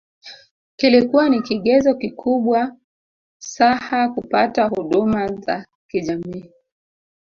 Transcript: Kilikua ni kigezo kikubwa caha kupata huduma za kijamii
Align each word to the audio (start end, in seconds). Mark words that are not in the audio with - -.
Kilikua 0.75 1.29
ni 1.29 1.41
kigezo 1.41 1.93
kikubwa 1.95 2.75
caha 3.57 4.09
kupata 4.09 4.63
huduma 4.67 5.27
za 5.27 5.65
kijamii 5.87 6.51